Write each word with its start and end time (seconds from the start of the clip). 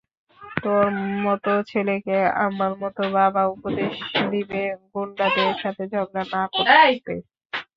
তোর 0.57 0.85
মতো 1.25 1.51
ছেলেকে 1.71 2.15
আমার 2.45 2.71
মতো 2.81 3.01
বাবা 3.17 3.41
উপদেশ 3.55 3.93
দিবে 4.31 4.61
গুন্ডাদের 4.91 5.51
সাথে 5.63 5.83
ঝগড়া 5.93 6.23
না 6.33 6.41
করতে। 6.53 7.13